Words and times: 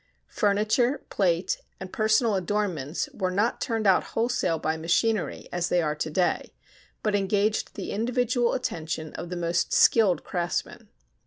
Furniture, 0.33 1.03
plate, 1.11 1.59
and 1.79 1.93
personal 1.93 2.33
adornments 2.33 3.07
were 3.13 3.29
not 3.29 3.61
turned 3.61 3.85
out 3.85 4.03
wholesale 4.15 4.57
by 4.57 4.75
machinery 4.75 5.47
as 5.53 5.69
they 5.69 5.79
are 5.79 5.93
to 5.93 6.09
day, 6.09 6.55
but 7.03 7.13
engaged 7.13 7.75
the 7.75 7.91
individual 7.91 8.55
attention 8.55 9.13
of 9.13 9.29
the 9.29 9.37
most 9.37 9.73
skilled 9.73 10.23
craftsmen. 10.23 10.89